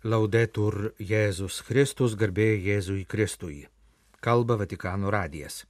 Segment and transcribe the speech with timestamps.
[0.00, 3.66] Laudetur Jėzus Kristus garbė Jėzui Kristui.
[4.24, 5.66] Kalba Vatikano radijas.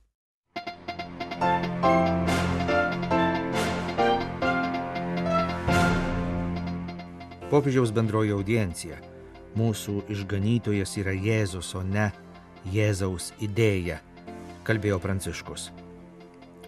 [7.51, 9.01] Popiežiaus bendroji audiencija.
[9.59, 12.13] Mūsų išganytojas yra Jėzus, o ne
[12.71, 13.99] Jėzaus idėja,
[14.63, 15.73] kalbėjo Pranciškus.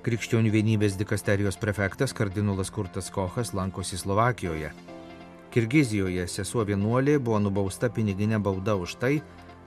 [0.03, 4.75] Krikščionių vienybės dikasterijos prefektas kardinolas Kurtas Kochas lankosi Slovakijoje
[5.53, 9.19] Kirgizijoje sesuo vienuolė buvo nubausta piniginė bauda už tai,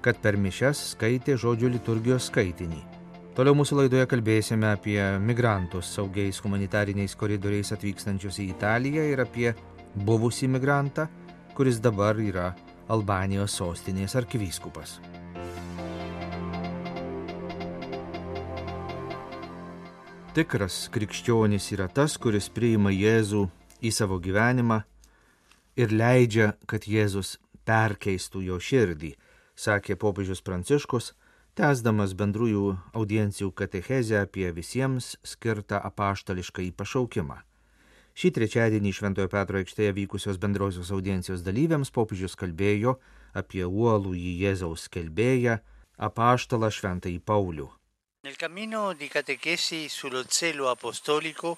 [0.01, 2.79] kad per mišes skaitė žodžių liturgijos skaitinį.
[3.37, 9.51] Toliau mūsų laidoje kalbėsime apie migrantus saugiais humanitariniais koridoriais atvykstančius į Italiją ir apie
[10.07, 11.05] buvusį migrantą,
[11.53, 12.47] kuris dabar yra
[12.89, 14.97] Albanijos sostinės arkivyskupas.
[20.33, 23.45] Tikras krikščionis yra tas, kuris priima Jėzų
[23.85, 24.81] į savo gyvenimą
[25.75, 29.15] ir leidžia, kad Jėzus perkeistų jo širdį,
[29.55, 31.13] sakė popiežius Pranciškus,
[31.55, 37.39] tęsdamas bendrųjų audiencijų katechezę apie visiems skirtą apaštališką į pašaukimą.
[38.15, 42.95] Šį trečiadienį Šventojo Petro aikštėje vykusios bendrosios audiencijos dalyviams popiežius kalbėjo
[43.35, 45.57] apie uolų į Jėzaus kelbėją
[45.99, 47.67] apaštalą Šventąjį Paulių.
[48.23, 51.57] Nel cammino di catechesi sullo zelo apostolico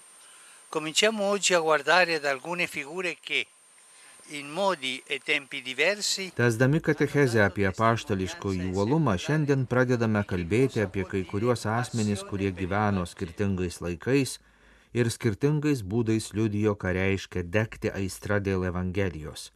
[0.69, 3.45] cominciamo oggi a guardare ad alcune figure che
[6.35, 13.79] Tesdami katechezę apie paštališkojų uolumą, šiandien pradedame kalbėti apie kai kuriuos asmenys, kurie gyveno skirtingais
[13.79, 14.37] laikais
[14.91, 19.53] ir skirtingais būdais liudijo, ką reiškia degti aistra dėl Evangelijos.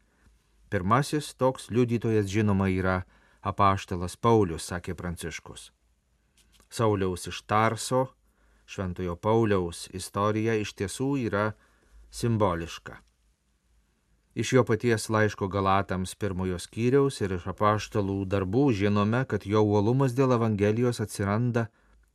[0.72, 3.02] Pirmasis toks liudytojas žinoma yra
[3.44, 5.72] apaštalas Paulius, sakė Pranciškus.
[6.72, 8.08] Sauliaus iš Tarso,
[8.72, 11.50] Šventojo Pauliaus istorija iš tiesų yra
[12.08, 13.02] simboliška.
[14.36, 20.16] Iš jo paties laiško Galatams pirmojo skyriaus ir iš apaštalų darbų žinome, kad jo uolumas
[20.16, 21.66] dėl Evangelijos atsiranda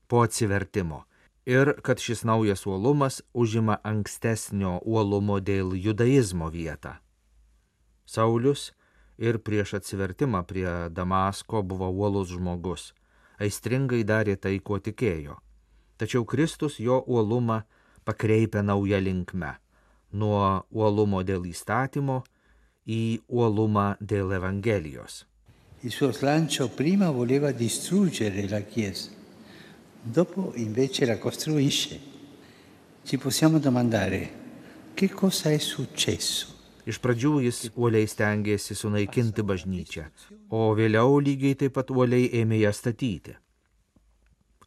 [0.09, 1.05] po atsivertimo
[1.47, 6.97] ir kad šis naujas uolumas užima ankstesnio uolumo dėl judaizmo vietą.
[8.07, 8.73] Saulis
[9.19, 12.95] ir prieš atsivertimą prie Damasko buvo uolus žmogus,
[13.39, 15.37] aistringai darė tai, kuo tikėjo.
[16.01, 17.63] Tačiau Kristus jo uolumą
[18.05, 19.55] pakreipia naują linkmę
[20.13, 22.23] nuo uolumo dėl įstatymo
[22.87, 25.25] į uolumą dėl Evangelijos.
[25.83, 29.11] Il suo slancio prima voleva distruggere la Chiesa,
[30.03, 32.01] dopo invece la costruisce.
[33.03, 34.31] Ci possiamo domandare
[34.95, 36.55] che cosa è successo.
[36.87, 40.05] Iš pradžių jis uoliai stengiasi sunaikinti bažnyčią,
[40.55, 43.35] o vėliau lygiai taip pat uoliai ėmė ją statyti.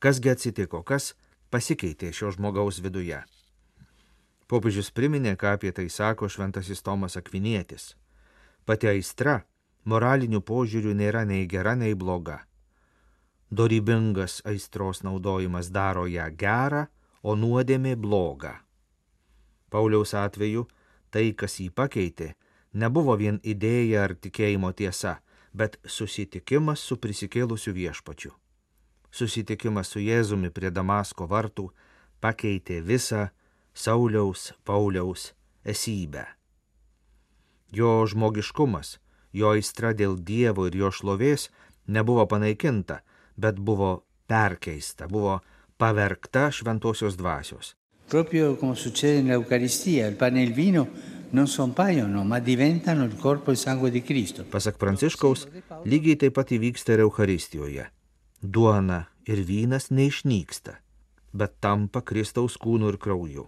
[0.03, 1.13] Kasgi atsitiko, kas
[1.51, 3.21] pasikeitė šio žmogaus viduje?
[4.49, 7.93] Popiežius priminė, ką apie tai sako šventasis Tomas Akvinietis.
[8.65, 9.43] Pati aistra
[9.85, 12.39] moraliniu požiūriu nėra nei gera, nei bloga.
[13.53, 16.87] Dorybingas aistros naudojimas daro ją gerą,
[17.21, 18.53] o nuodėmė blogą.
[19.69, 20.65] Pauliaus atveju
[21.13, 22.33] tai, kas jį pakeitė,
[22.73, 25.19] nebuvo vien idėja ar tikėjimo tiesa,
[25.53, 28.31] bet susitikimas su prisikėlusiu viešpačiu.
[29.11, 31.69] Susitikimas su Jėzumi prie Damasko vartų
[32.21, 33.29] pakeitė visą
[33.73, 35.33] Sauliaus Pauliaus
[35.65, 36.25] esybę.
[37.71, 38.97] Jo žmogiškumas,
[39.33, 41.49] jo aistra dėl Dievo ir jo šlovės
[41.87, 43.01] nebuvo panaikinta,
[43.37, 45.39] bet buvo perkeista, buvo
[45.77, 47.75] pavergta šventosios dvasios.
[48.09, 50.87] Proprio come succede nell'Eucaristia, il pane e il vino
[51.29, 54.43] non sompaiono, ma diventano il corpo e il sangue di Cristo.
[54.43, 55.45] Pasak Pranciškaus,
[55.85, 57.85] lygiai taip pat įvyksta ir Eucharistijoje.
[58.41, 60.73] Duona ir vynas neišnyksta,
[61.37, 63.45] bet tampa Kristaus kūnu ir krauju.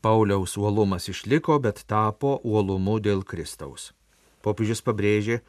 [0.00, 3.90] Pauliaus uolumas išliko, bet tapo uolumu dėl Kristaus.
[4.40, 5.40] Popiežius pabrėžė,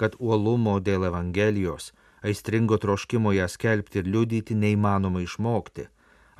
[0.00, 1.92] kad uolumo dėl Evangelijos,
[2.26, 5.86] aistringo troškimo ją skelbti ir liudyti neįmanoma išmokti.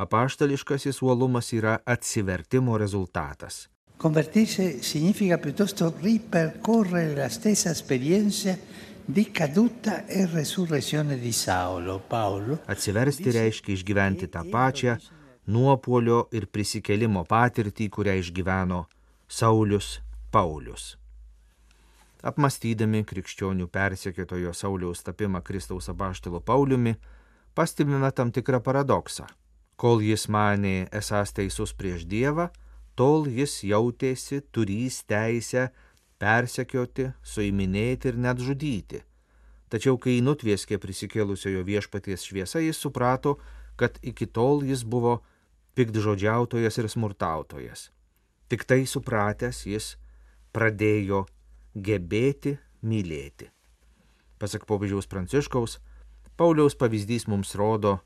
[0.03, 3.69] Apaštališkasis uolumas yra atsivertimo rezultatas.
[4.00, 8.56] Convertirsi significa piuttosto ripercorrere la stessa esperienza
[9.04, 12.62] di caduta e resurrezione di Saulo, Paolo.
[12.66, 14.97] Atsiversti reiškia išgyventi tą pačią
[15.47, 18.84] nuopuolio ir prisikelimo patirtį, kurią išgyveno
[19.28, 20.01] Saulis
[20.31, 20.97] Paulius.
[22.21, 26.97] Apmastydami krikščionių persekėtojo Sauliaus tapimą Kristaus apaštalo Pauliumi,
[27.54, 29.27] pastebime tam tikrą paradoksą.
[29.81, 32.51] Kol jis manė esas teisus prieš Dievą,
[32.95, 35.71] tol jis jautėsi turys teisę
[36.21, 39.01] persekioti, suiminėti ir net žudyti.
[39.72, 43.39] Tačiau kai nutvieskė prisikėlusiojo viešpaties šviesa, jis suprato,
[43.81, 45.22] kad iki tol jis buvo
[45.80, 47.88] pikdžodžiautojas ir smurtautojas.
[48.53, 49.94] Tik tai supratęs jis
[50.53, 51.24] pradėjo
[51.72, 53.48] gebėti mylėti.
[54.41, 55.78] Pasak popiežiaus Pranciškaus,
[56.36, 57.98] Pauliaus pavyzdys mums rodo,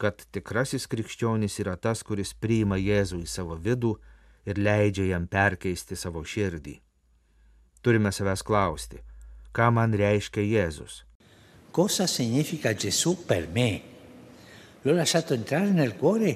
[0.00, 3.96] kad tikrasis krikščionis yra tas, kuris priima Jėzų į savo vidų
[4.48, 6.78] ir leidžia jam perkeisti savo širdį.
[7.84, 9.02] Turime savęs klausti,
[9.52, 11.02] ką man reiškia Jėzus.
[11.72, 13.70] Cosa significa Gesù per me?
[14.84, 16.32] L'ho lasciato entrare nel cuore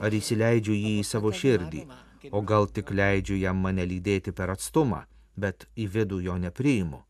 [0.00, 1.84] Ar įsileidžiu jį į savo širdį,
[2.32, 5.04] o gal tik leidžiu jam mane lydėti per atstumą,
[5.36, 7.00] bet į vidų jo nepriimu?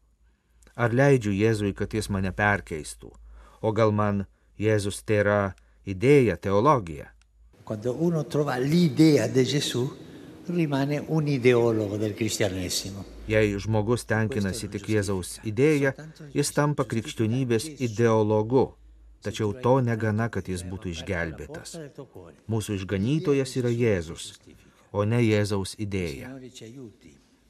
[0.74, 3.12] Ar leidžiu Jėzui, kad jis mane perkeistų,
[3.62, 4.24] o gal man
[4.58, 5.40] Jėzus tai yra
[5.86, 7.10] idėja, teologija?
[7.64, 9.86] Quando uno trova l'idea di Gesù,
[10.46, 13.04] rimane un ideologo del cristianesimo.
[13.26, 15.94] Jei žmogus tenkinasi tik Jėzaus idėja,
[16.34, 18.74] jis tampa krikščionybės ideologu,
[19.24, 21.76] tačiau to negana, kad jis būtų išgelbėtas.
[22.50, 24.34] Mūsų išganytojas yra Jėzus,
[24.92, 26.34] o ne Jėzaus idėja.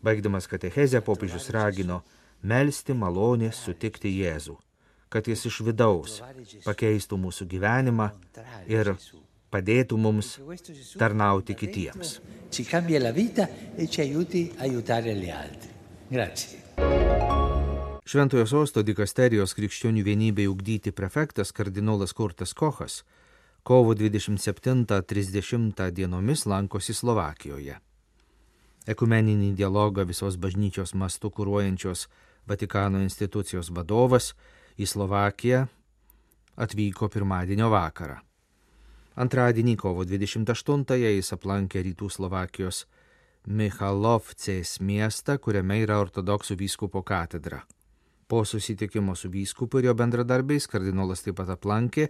[0.05, 2.03] Baigdamas katechezę popiežius ragino
[2.45, 4.57] melstį malonės sutikti Jėzų,
[5.09, 6.19] kad jis iš vidaus
[6.67, 8.11] pakeistų mūsų gyvenimą
[8.71, 8.95] ir
[9.55, 10.35] padėtų mums
[10.99, 12.19] tarnauti kitiems.
[12.51, 15.71] Ci cambia la vita e ci aiuti aiutare gli altri.
[16.11, 17.44] Grazie.
[18.05, 22.99] Šventojo sosto dikasterijos krikščionių vienybei ugdyti prefektas kardinolas Kurtas Kochas
[23.65, 27.79] kovo 27-30 dienomis lankosi Slovakijoje.
[28.85, 32.09] Ekumeninį dialogą visos bažnyčios mastu kūruojančios
[32.45, 34.35] Vatikano institucijos vadovas
[34.77, 35.63] į Slovakiją
[36.61, 38.19] atvyko pirmadienio vakarą.
[39.17, 42.85] Antradienį kovo 28-ąją jis aplankė rytų Slovakijos
[43.49, 47.65] Michalovcės miestą, kuriame yra ortodoksų vyskupo katedra.
[48.27, 52.09] Po susitikimo su vyskupu ir jo bendradarbiais kardinolas taip pat aplankė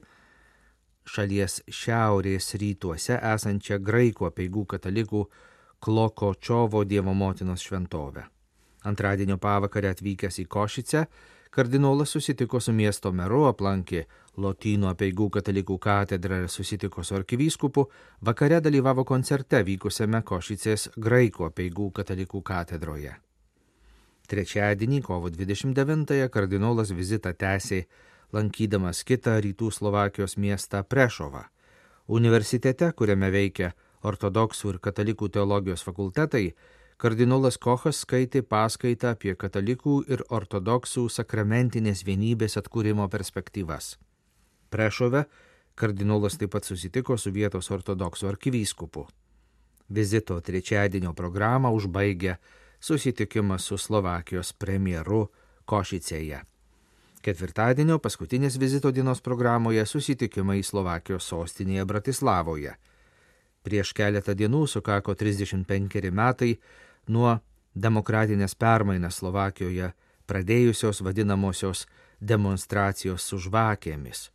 [1.05, 5.25] šalies šiaurės rytuose esančią graikų apieigų katalikų
[5.84, 8.25] Klokočiovo Dievo motinos šventovę.
[8.88, 11.05] Antradienio pavakarę atvykęs į Košicę,
[11.50, 14.05] kardinolas susitiko su miesto meru, aplankė
[14.40, 17.87] Lotynų apieigų katalikų katedrą ir susitiko su arkivyskupu,
[18.20, 23.14] vakare dalyvavo koncerte vykusiame Košicės graikų apieigų katalikų katedroje.
[24.29, 27.85] Trečiadienį, kovo 29-ąją, kardinolas vizitą tęsė,
[28.32, 31.44] lankydamas kitą rytų Slovakijos miestą Prešovą.
[32.09, 33.75] Universitete, kuriame veikia
[34.05, 36.55] ortodoksų ir katalikų teologijos fakultetai,
[36.97, 43.97] kardinolas Kochas skaitė paskaitą apie katalikų ir ortodoksų sakramentinės vienybės atkūrimo perspektyvas.
[44.73, 45.25] Prešove
[45.75, 49.06] kardinolas taip pat susitiko su vietos ortodoksų arkivyskupu.
[49.88, 52.38] Vizito trečiadienio programą užbaigė
[52.84, 55.28] susitikimas su Slovakijos premjeru
[55.64, 56.42] Košicėje.
[57.25, 62.75] Ketvirtadienio paskutinės vizito dienos programoje susitikimai Slovakijos sostinėje Bratislavoje.
[63.64, 66.60] Prieš keletą dienų sukako 35 metai
[67.08, 67.40] nuo
[67.72, 69.94] demokratinės permainas Slovakijoje
[70.28, 71.88] pradėjusios vadinamosios
[72.20, 74.28] demonstracijos su žvakėmis.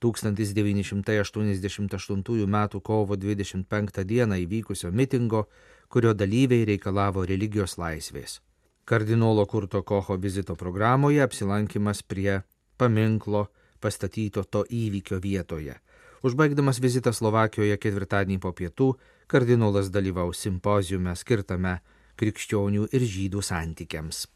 [0.00, 2.68] 1988 m.
[2.80, 4.24] kovo 25 d.
[4.46, 5.48] įvykusio mitingo,
[5.90, 8.38] kurio dalyviai reikalavo religijos laisvės.
[8.86, 12.40] Kardinolo Kurto Kocho vizito programoje apsilankimas prie
[12.78, 13.48] paminklo
[13.82, 15.74] pastatyto to įvykio vietoje.
[16.22, 18.92] Užbaigdamas vizitą Slovakijoje ketvirtadienį po pietų,
[19.26, 21.78] kardinolas dalyvaus simpozijume skirtame
[22.20, 24.26] krikščionių ir žydų santykiams.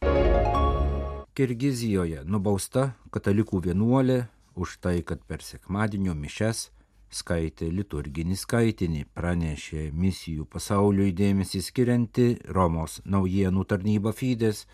[1.35, 6.71] Kirgizijoje nubausta katalikų vienuolė už tai, kad per sekmadienio mišes
[7.15, 14.67] skaitė liturginį skaitinį, pranešė misijų pasauliui dėmesį skirianti Romos naujienų tarnyba Fides,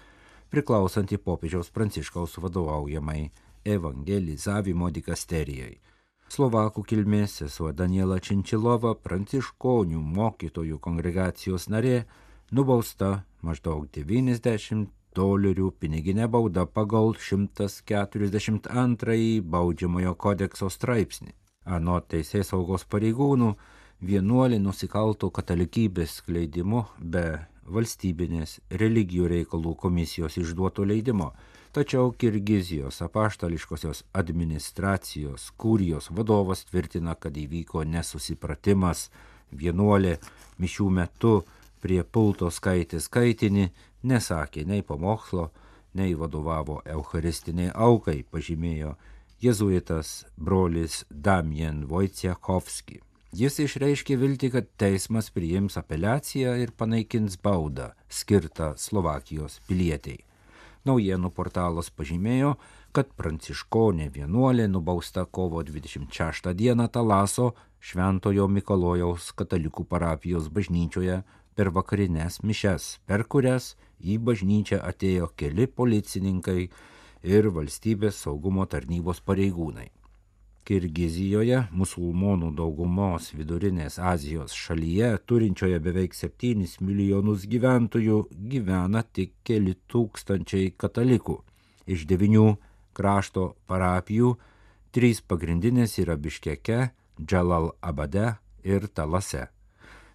[0.50, 3.30] priklausanti popiežiaus Pranciškaus vadovaujamai
[3.64, 5.78] evangelizavimo dikasterijai.
[6.30, 12.04] Slovakų kilmės sesuo Daniela Činčilova, pranciškonių mokytojų kongregacijos narė,
[12.54, 14.86] nubausta maždaug 90
[15.18, 21.39] dolerių piniginė bauda pagal 142 baudžiamojo kodekso straipsnį.
[21.68, 23.50] Anot teisės saugos pareigūnų,
[24.00, 27.24] vienuolį nusikaltų katalikybės skleidimu be
[27.68, 31.30] valstybinės religijų reikalų komisijos išduoto leidimo.
[31.70, 39.10] Tačiau Kirgizijos apaštališkosios administracijos kūrijos vadovas tvirtina, kad įvyko nesusipratimas.
[39.52, 40.16] Vienuolė
[40.58, 41.44] mišių metu
[41.84, 43.68] prie pulto skaitė skaitinį,
[44.02, 45.50] nesakė nei pamokslo,
[45.94, 48.96] nei vadovavo eucharistiniai aukai, pažymėjo
[49.40, 53.00] jėzuitas brolis Damien Wojciechowski.
[53.32, 60.18] Jis išreiškė viltį, kad teismas priims apeliaciją ir panaikins baudą skirtą Slovakijos pilietiai.
[60.84, 62.56] Naujienų portalas pažymėjo,
[62.92, 71.22] kad pranciškonė vienuolė nubausta kovo 26 dieną Talaso Šventojo Mikalojaus katalikų parapijos bažnyčioje
[71.54, 76.70] per vakarinės mišes, per kurias į bažnyčią atėjo keli policininkai
[77.22, 79.90] ir valstybės saugumo tarnybos pareigūnai.
[80.64, 88.20] Kirgizijoje, musulmonų daugumos vidurinės Azijos šalyje, turinčioje beveik 7 milijonus gyventojų,
[88.52, 91.40] gyvena tik keli tūkstančiai katalikų.
[91.90, 92.54] Iš devinių
[92.94, 94.36] krašto parapijų
[94.94, 99.48] trys pagrindinės yra Biškeke, Džalal Abade ir Talase.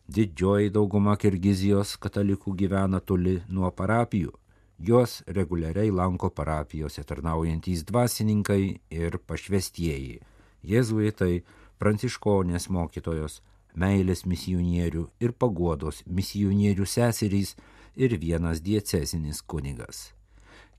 [0.08, 4.32] Didžioji dauguma Kirgizijos katalikų gyvena toli nuo parapijų.
[4.80, 10.20] Jos reguliariai lanko parapijose tarnaujantys dvasininkai ir pašvestieji
[10.66, 11.44] jėzuitai,
[11.80, 13.42] pranciškonės mokytojos,
[13.76, 17.56] meilės misionierių ir paguodos misionierių seserys
[17.96, 20.12] ir vienas diecezinis kunigas.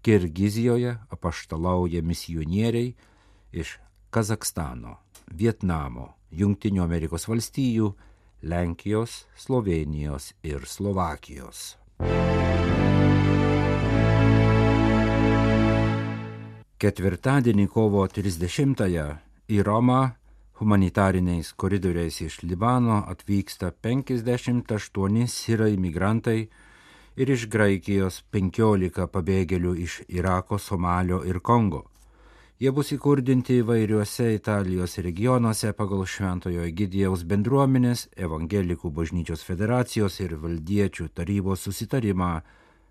[0.03, 2.95] Kirgizijoje apaštalauja misionieriai
[3.53, 3.79] iš
[4.11, 4.99] Kazakstano,
[5.33, 7.93] Vietnamo, Junktinių Amerikos valstijų,
[8.47, 11.75] Lenkijos, Slovenijos ir Slovakijos.
[16.77, 19.05] Ketvirtadienį kovo 30-ąją
[19.49, 20.01] į Romą
[20.61, 26.43] humanitariniais koridoriais iš Libano atvyksta 58 sirai migrantai
[27.17, 31.87] ir iš Graikijos 15 pabėgėlių iš Irako, Somalio ir Kongo.
[32.61, 41.09] Jie bus įkurdinti įvairiuose Italijos regionuose pagal Šventojo Egidijaus bendruomenės, Evangelikų bažnyčios federacijos ir valdiečių
[41.17, 42.35] tarybos susitarimą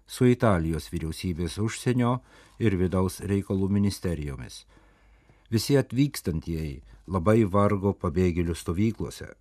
[0.08, 2.20] su Italijos vyriausybės užsienio
[2.60, 4.66] ir vidaus reikalų ministerijomis.
[5.52, 9.32] Visi atvykstantieji labai vargo pabėgėlių stovyklose.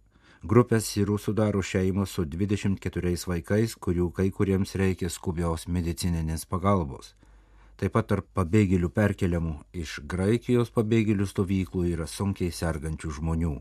[0.44, 7.14] Grupės sirų sudaro šeimos su 24 vaikais, kurių kai kuriems reikia skubios medicininės pagalbos.
[7.80, 13.54] Taip pat tarp pabėgėlių perkeliamų iš Graikijos pabėgėlių stovyklų yra sunkiai sergančių žmonių.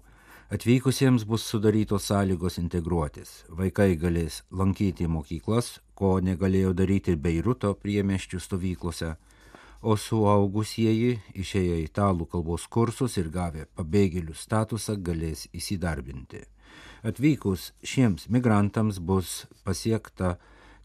[0.51, 3.43] Atvykusiems bus sudarytos sąlygos integruotis.
[3.49, 9.15] Vaikai galės lankyti mokyklas, ko negalėjo daryti Beiruto priemeščių stovyklose
[9.83, 16.45] o suaugusieji išėję italų kalbos kursus ir gavę pabėgėlių statusą galės įsidarbinti.
[17.03, 20.37] Atvykus šiems migrantams bus pasiekta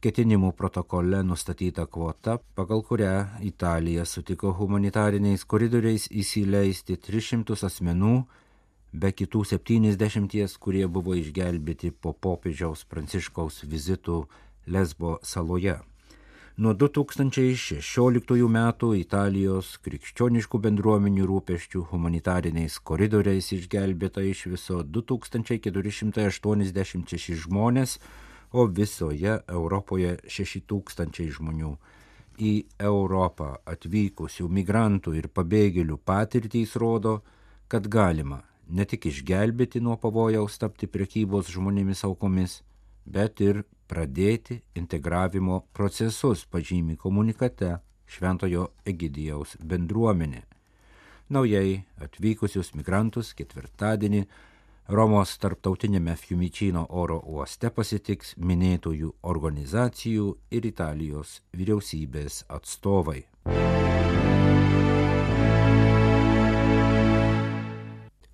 [0.02, 3.14] ketinimų protokole nustatyta kvota, pagal kurią
[3.46, 8.16] Italija sutiko humanitariniais koridoriais įsileisti 300 asmenų,
[8.92, 14.26] be kitų 70, kurie buvo išgelbėti po popiežiaus pranciškaus vizitų
[14.68, 15.80] Lesbo saloje.
[16.58, 28.02] Nuo 2016 metų Italijos krikščioniškų bendruomenių rūpeščių humanitariniais koridoriais išgelbėta iš viso 2486 žmonės,
[28.50, 31.78] o visoje Europoje 6000 žmonių.
[32.42, 37.22] Į Europą atvykusių migrantų ir pabėgėlių patirtys rodo,
[37.68, 42.60] kad galima ne tik išgelbėti nuo pavojaus tapti prekybos žmonėmis aukomis,
[43.04, 50.44] bet ir pradėti integravimo procesus, pažymi komunikate Šventojo Egidijaus bendruomenė.
[51.28, 54.22] Naujai atvykusius migrantus ketvirtadienį
[54.88, 63.20] Romos tarptautinėme Fiumicino oro uoste pasitiks minėtųjų organizacijų ir Italijos vyriausybės atstovai.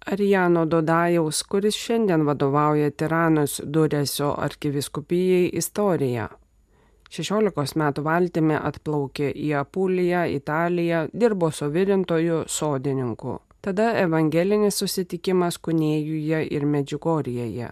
[0.04, 6.26] Arijano Dodajaus, kuris šiandien vadovauja Tiranos Duresio arkiviskupijai istoriją.
[7.14, 13.38] 16 metų valtimi atplaukė į Apuliją, Italiją, dirbo suvirintojų sodininku.
[13.64, 17.70] Tada evangelinis susitikimas Kunėjuje ir Medžiugorėje.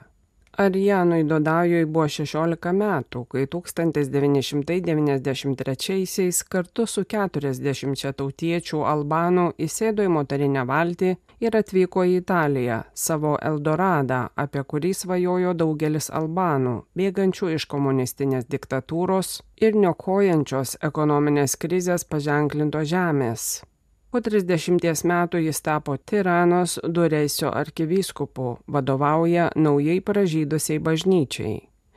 [0.58, 10.68] Arijanui Dodajui buvo 16 metų, kai 1993-aisiais kartu su 40 tautiečių albanų įsėdo į motorinę
[10.68, 18.44] valtį ir atvyko į Italiją, savo Eldoradą, apie kurį svajojo daugelis albanų, bėgančių iš komunistinės
[18.52, 23.71] diktatūros ir niokojančios ekonominės krizės paženklinto žemės.
[24.12, 31.54] Po 30 metų jis tapo Tiranos Dureisio arkivyskupu, vadovauja naujai pražydusiai bažnyčiai.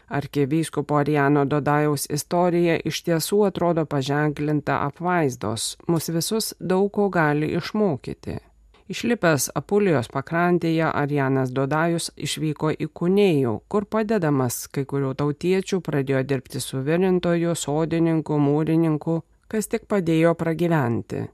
[0.07, 8.37] Arkivyskupo Ariano Dodajaus istorija iš tiesų atrodo paženklinta apvaizdos, mus visus daug ko gali išmokyti.
[8.87, 16.63] Išlipęs Apulijos pakrantėje Arianas Dodajus išvyko į Kunėjų, kur padedamas kai kurių tautiečių pradėjo dirbti
[16.63, 21.27] suvirintoju, sodininku, mūrininku, kas tik padėjo pragyventi.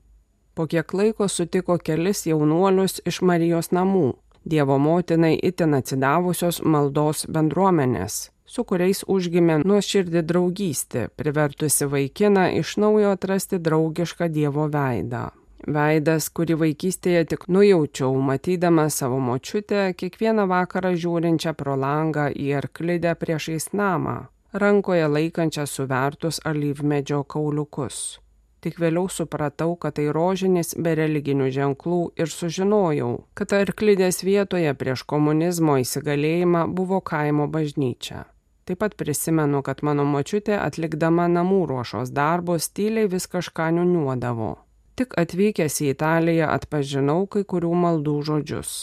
[0.61, 4.11] Po kiek laiko sutiko kelis jaunuolius iš Marijos namų,
[4.51, 13.15] Dievo motinai itin atsidavusios maldos bendruomenės, su kuriais užgimė nuoširdį draugystė, privertusi vaikiną iš naujo
[13.17, 15.25] atrasti draugišką Dievo veidą.
[15.65, 23.17] Veidas, kurį vaikystėje tik nujaučiau, matydama savo močiutę kiekvieną vakarą žiūrinčią pro langą į arklidę
[23.17, 24.19] priešais namą,
[24.53, 28.21] rankoje laikančią suvertus alyvmedžio kauliukus.
[28.61, 35.01] Tik vėliau supratau, kad tai rožinis be religinių ženklų ir sužinojau, kad arklidės vietoje prieš
[35.09, 38.27] komunizmo įsigalėjimą buvo kaimo bažnyčia.
[38.69, 44.53] Taip pat prisimenu, kad mano močiutė atlikdama namų ruošos darbus tyliai vis kažką niuniuodavo.
[44.93, 48.73] Tik atvykęs į Italiją atpažinau kai kurių maldų žodžius.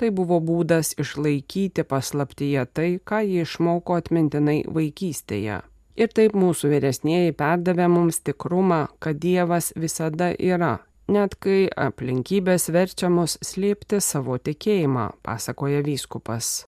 [0.00, 5.60] Tai buvo būdas išlaikyti paslaptyje tai, ką jie išmoko atmintinai vaikystėje.
[5.96, 13.08] Ir taip mūsų vyresnėji perdavė mums tikrumą, kad Dievas visada yra, net kai aplinkybės verčia
[13.08, 16.66] mus slėpti savo tikėjimą, pasakoja vyskupas.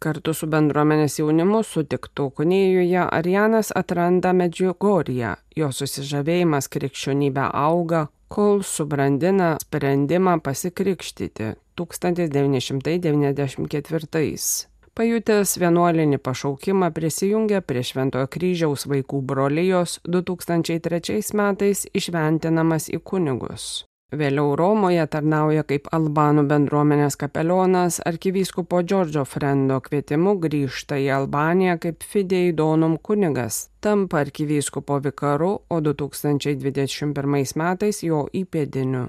[0.00, 9.60] Kartu su bendruomenės jaunimu sutiktų kunėjuje Arianas atranda Medžiugoriją, jo susižavėjimas krikščionybę auga, kol subrandina
[9.60, 14.69] sprendimą pasikrikštyti 1994.
[15.00, 23.86] Pajutęs vienuolinį pašaukimą prisijungė prie Šventojo kryžiaus vaikų brolyjos 2003 metais išventinamas į kunigus.
[24.12, 32.04] Vėliau Romoje tarnauja kaip Albanų bendruomenės kapelionas, arkivyskupo Džordžo Frendo kvietimu grįžta į Albaniją kaip
[32.04, 39.06] Fidei Donum kunigas, tampa arkivyskupo vikaru, o 2021 metais jo įpėdiniu.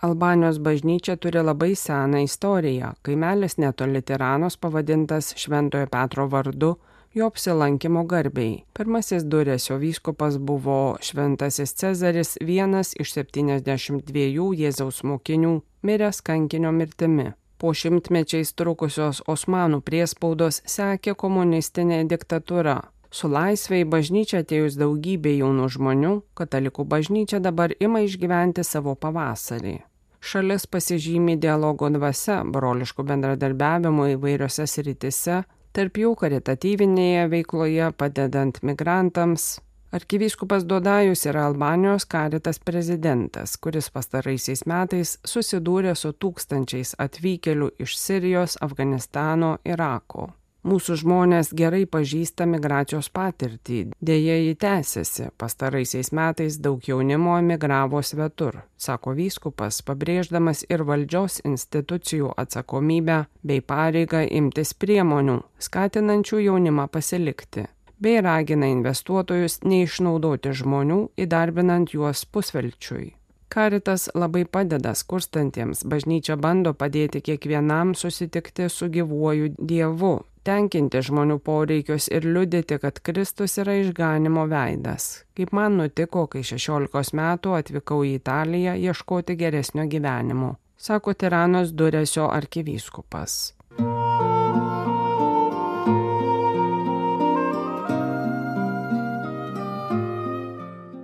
[0.00, 2.94] Albanijos bažnyčia turi labai seną istoriją.
[3.02, 6.76] Kaimelis netoli Tiranos pavadintas Šventojo Petro vardu
[7.14, 8.64] jo apsilankimo garbiai.
[8.72, 17.32] Pirmasis duresio vyskupas buvo Šventasis Cezaris, vienas iš 72 Jėzaus mokinių, miręs kankinio mirtimi.
[17.58, 22.78] Po šimtmečiais trukusios Osmanų priespaudos sekė komunistinė diktatūra.
[23.10, 29.76] Su laisvė į bažnyčią atėjus daugybė jaunų žmonių, katalikų bažnyčia dabar ima išgyventi savo pavasarį
[30.20, 39.58] šalis pasižymi dialogo dvasia, broliškų bendradarbiavimo įvairiose sritise, tarp jų karitatyvinėje veikloje padedant migrantams.
[39.90, 48.54] Arkivyskupas Dodajus yra Albanijos karitas prezidentas, kuris pastaraisiais metais susidūrė su tūkstančiais atvykėlių iš Sirijos,
[48.62, 50.28] Afganistano, Irako.
[50.60, 58.58] Mūsų žmonės gerai pažįsta migracijos patirtį, dėja jį tęsiasi, pastaraisiais metais daug jaunimo emigravo svetur,
[58.76, 67.64] sako vyskupas, pabrėždamas ir valdžios institucijų atsakomybę bei pareigą imtis priemonių, skatinančių jaunimą pasilikti,
[67.96, 73.14] bei ragina investuotojus neišnaudoti žmonių, įdarbinant juos pusvelčiui.
[73.50, 82.08] Karitas labai padeda skurstantiems, bažnyčia bando padėti kiekvienam susitikti su gyvuoju Dievu, tenkinti žmonių poreikius
[82.12, 85.24] ir liudyti, kad Kristus yra išganimo veidas.
[85.36, 92.28] Kaip man nutiko, kai 16 metų atvykau į Italiją ieškoti geresnio gyvenimo, sako Tiranos Duresio
[92.30, 93.40] arkivyskupas.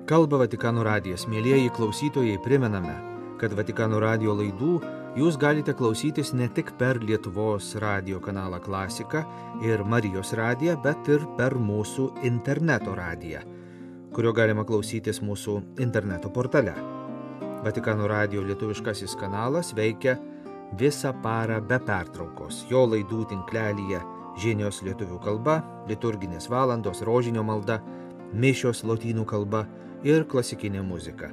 [0.06, 1.24] Kalba Vatikano radijas.
[1.26, 2.94] Mėlyjeji klausytojai, primename,
[3.40, 4.76] kad Vatikano radijo laidų
[5.16, 9.24] jūs galite klausytis ne tik per Lietuvos radio kanalą Klasika
[9.64, 13.40] ir Marijos radiją, bet ir per mūsų interneto radiją,
[14.12, 16.74] kurio galima klausytis mūsų interneto portale.
[17.64, 20.18] Vatikano radio lietuviškasis kanalas veikia
[20.78, 22.66] visą parą be pertraukos.
[22.70, 24.02] Jo laidų tinklelyje
[24.42, 27.80] žinios lietuvių kalba, liturginės valandos, rožinio malda,
[28.36, 29.64] mišios lotynų kalba
[30.04, 31.32] ir klasikinė muzika.